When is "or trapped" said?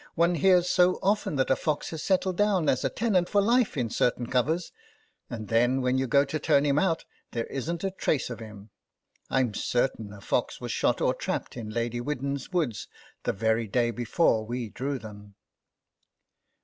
11.01-11.55